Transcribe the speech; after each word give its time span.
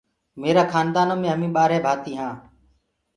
ميرآ 0.39 0.63
خآندآ 0.71 1.01
نو 1.07 1.15
مي 1.21 1.27
همي 1.33 1.49
ٻآرهي 1.55 1.79
ڀآتي 1.85 2.11
هآن۔ 2.19 2.35